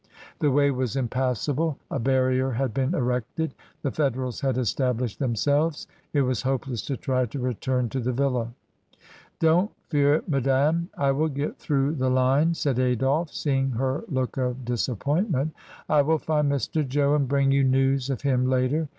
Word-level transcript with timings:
The 0.39 0.49
way 0.49 0.71
was 0.71 0.95
impassable, 0.95 1.77
a 1.91 1.99
barrier 1.99 2.49
had 2.53 2.73
been 2.73 2.95
erected; 2.95 3.53
the 3.83 3.91
Federals 3.91 4.41
had 4.41 4.55
estab 4.55 4.95
lished 4.97 5.19
themselves; 5.19 5.85
it 6.11 6.21
was 6.23 6.41
hopeless 6.41 6.81
to 6.87 6.97
try 6.97 7.27
to 7.27 7.37
return 7.37 7.87
to 7.89 7.99
the 7.99 8.11
villa. 8.11 8.51
"Don't 9.39 9.69
fear, 9.89 10.23
madame. 10.27 10.89
I 10.97 11.11
will 11.11 11.29
get 11.29 11.59
through 11.59 11.97
the 11.97 12.09
line," 12.09 12.55
said 12.55 12.79
Adolphe, 12.79 13.31
seeing 13.35 13.69
her 13.73 14.03
look 14.09 14.37
of 14.37 14.65
disappoint 14.65 15.29
ment. 15.29 15.51
"I 15.87 16.01
will 16.01 16.17
find 16.17 16.51
Mr. 16.51 16.87
Jo 16.87 17.13
and 17.13 17.27
bring 17.27 17.51
you 17.51 17.63
news 17.63 18.09
of 18.09 18.21
him 18.23 18.47
later." 18.49 18.89